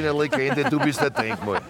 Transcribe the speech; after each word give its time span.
bin 0.00 0.08
eine 0.08 0.22
Legende, 0.22 0.64
du 0.64 0.78
bist 0.78 1.00
ein 1.00 1.12
Denkmal. 1.12 1.60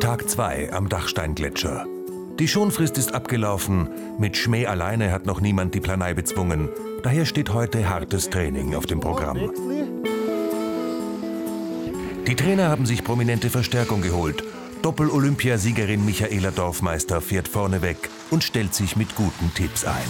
Tag 0.00 0.28
2 0.28 0.72
am 0.72 0.88
Dachsteingletscher. 0.88 1.86
Die 2.38 2.48
Schonfrist 2.48 2.96
ist 2.96 3.14
abgelaufen. 3.14 3.88
Mit 4.18 4.36
Schmäh 4.36 4.66
alleine 4.66 5.12
hat 5.12 5.26
noch 5.26 5.40
niemand 5.40 5.74
die 5.74 5.80
Planei 5.80 6.14
bezwungen. 6.14 6.70
Daher 7.02 7.26
steht 7.26 7.52
heute 7.52 7.88
hartes 7.88 8.30
Training 8.30 8.74
auf 8.74 8.86
dem 8.86 9.00
Programm. 9.00 9.52
Die 12.26 12.36
Trainer 12.36 12.68
haben 12.68 12.86
sich 12.86 13.04
prominente 13.04 13.50
Verstärkung 13.50 14.00
geholt. 14.00 14.42
Doppel-Olympiasiegerin 14.82 16.04
Michaela 16.04 16.50
Dorfmeister 16.50 17.20
fährt 17.20 17.46
vorneweg 17.46 18.10
und 18.30 18.42
stellt 18.42 18.74
sich 18.74 18.96
mit 18.96 19.14
guten 19.14 19.54
Tipps 19.54 19.84
ein. 19.84 20.02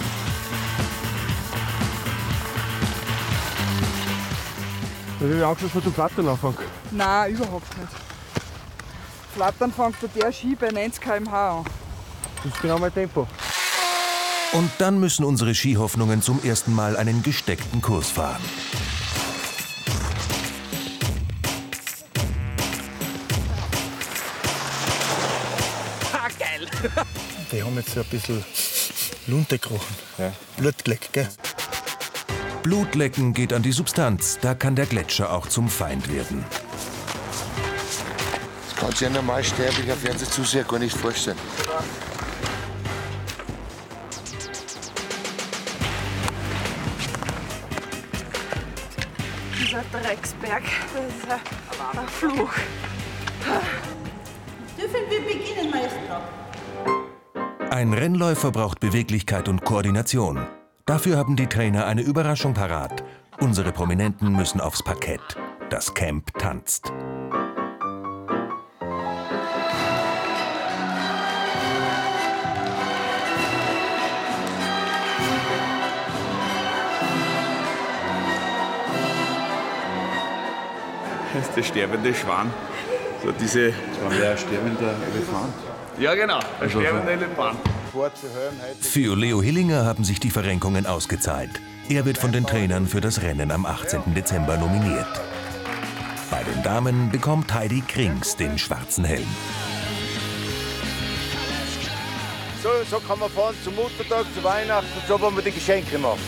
Ich 5.19 5.25
habe 5.25 5.45
Angst, 5.45 5.63
dass 5.63 5.83
zum 5.83 5.93
Flattern 5.93 6.27
anfangen. 6.27 6.57
Nein, 6.91 7.33
überhaupt 7.33 7.77
nicht. 7.77 7.91
Flattern 9.35 9.71
fängt 9.71 9.95
der 10.15 10.31
Ski 10.31 10.55
bei 10.55 10.69
90 10.69 11.01
km/h 11.01 11.59
an. 11.59 11.65
Das 12.43 12.53
ist 12.53 12.61
genau 12.61 12.79
mein 12.79 12.93
Tempo. 12.93 13.27
Und 14.53 14.69
dann 14.79 14.99
müssen 14.99 15.23
unsere 15.23 15.55
Skihoffnungen 15.55 16.21
zum 16.21 16.43
ersten 16.43 16.73
Mal 16.75 16.97
einen 16.97 17.23
gesteckten 17.23 17.81
Kurs 17.81 18.09
fahren. 18.09 18.41
Die 27.51 27.63
haben 27.63 27.75
jetzt 27.75 27.93
so 27.93 28.01
ein 28.01 28.05
bisschen 28.07 28.43
Lunte 29.27 29.57
gekrochen. 29.57 29.95
Ja. 30.17 30.33
Blutgleck, 30.57 31.09
gell? 31.13 31.29
Blutlecken 32.63 33.33
geht 33.33 33.53
an 33.53 33.61
die 33.61 33.71
Substanz. 33.71 34.39
Da 34.41 34.53
kann 34.53 34.75
der 34.75 34.85
Gletscher 34.85 35.31
auch 35.31 35.47
zum 35.47 35.69
Feind 35.69 36.11
werden. 36.11 36.45
Das 38.69 38.79
kann 38.79 38.91
sich 38.91 39.07
ein 39.07 39.13
normalsterblicher 39.13 39.95
Fernsehzuseher 39.95 40.63
gar 40.63 40.79
nicht 40.79 40.95
vorstellen. 40.95 41.37
Dieser 49.59 49.83
Drecksberg, 49.91 50.63
das 50.93 51.03
ist 51.15 51.31
ein, 51.31 51.99
ein 51.99 52.07
Fluch. 52.07 52.53
Dürfen 54.77 55.01
wir 55.09 55.21
beginnen, 55.21 55.69
Maestro? 55.71 56.42
Ein 57.73 57.91
Rennläufer 57.91 58.51
braucht 58.51 58.79
Beweglichkeit 58.81 59.49
und 59.49 59.65
Koordination. 59.65 60.45
Dafür 60.85 61.17
haben 61.17 61.35
die 61.35 61.47
Trainer 61.47 61.87
eine 61.87 62.03
Überraschung 62.03 62.53
parat. 62.53 63.03
Unsere 63.39 63.71
Prominenten 63.71 64.31
müssen 64.31 64.61
aufs 64.61 64.83
Parkett. 64.83 65.21
Das 65.71 65.91
Camp 65.95 66.37
tanzt. 66.37 66.93
Das 81.33 81.47
ist 81.47 81.57
der 81.57 81.63
sterbende 81.63 82.13
Schwan. 82.13 82.53
So 83.23 83.31
diese. 83.31 83.71
Das 83.71 84.03
war 84.03 84.13
ja 84.13 84.31
ein 84.33 84.37
sterbender 84.37 84.93
Elefant. 85.11 85.72
Ja, 85.99 86.15
genau, 86.15 86.39
ein 86.59 86.69
sterbender 86.69 87.11
Elefant. 87.11 87.59
Für 88.81 89.15
Leo 89.15 89.41
Hillinger 89.43 89.85
haben 89.85 90.03
sich 90.03 90.19
die 90.19 90.31
Verrenkungen 90.31 90.87
ausgezahlt. 90.87 91.61
Er 91.89 92.05
wird 92.05 92.17
von 92.17 92.31
den 92.31 92.45
Trainern 92.47 92.87
für 92.87 93.01
das 93.01 93.21
Rennen 93.21 93.51
am 93.51 93.67
18. 93.67 94.15
Dezember 94.15 94.57
nominiert. 94.57 95.05
Bei 96.31 96.41
den 96.43 96.63
Damen 96.63 97.11
bekommt 97.11 97.53
Heidi 97.53 97.83
Krings 97.87 98.35
den 98.35 98.57
schwarzen 98.57 99.05
Helm. 99.05 99.27
So, 102.63 102.69
so 102.89 102.99
kann 102.99 103.19
man 103.19 103.29
fahren 103.29 103.55
zum 103.63 103.75
Muttertag, 103.75 104.25
zu 104.33 104.43
Weihnachten, 104.43 104.87
so 105.07 105.21
wollen 105.21 105.35
wir 105.35 105.43
die 105.43 105.51
Geschenke 105.51 105.99
machen. 105.99 106.19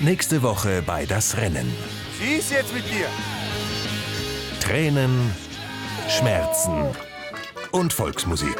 Nächste 0.00 0.42
Woche 0.42 0.82
bei 0.86 1.04
Das 1.04 1.36
Rennen. 1.36 1.70
Sie 2.18 2.36
ist 2.36 2.50
jetzt 2.50 2.72
mit 2.72 2.84
dir. 2.86 3.06
Tränen, 4.60 5.30
Schmerzen 6.08 6.86
und 7.72 7.92
Volksmusik. 7.92 8.56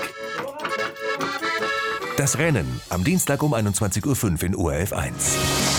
Das 2.16 2.38
Rennen 2.38 2.80
am 2.88 3.04
Dienstag 3.04 3.42
um 3.42 3.52
21.05 3.52 4.06
Uhr 4.06 4.42
in 4.42 4.54
ORF 4.54 4.92
1. 4.94 5.75